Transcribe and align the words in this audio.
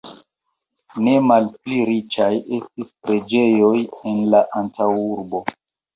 Ne 1.07 1.11
malpli 1.31 1.77
riĉaj 1.91 2.31
estis 2.57 2.89
preĝejoj 3.05 3.77
en 4.13 4.19
la 4.37 4.45
antaŭurbo. 4.63 5.45